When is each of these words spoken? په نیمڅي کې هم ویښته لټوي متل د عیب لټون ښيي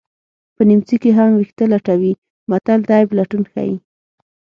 په 0.55 0.61
نیمڅي 0.69 0.97
کې 1.03 1.11
هم 1.17 1.29
ویښته 1.33 1.65
لټوي 1.73 2.13
متل 2.49 2.79
د 2.87 2.89
عیب 2.97 3.09
لټون 3.19 3.43
ښيي 3.51 3.75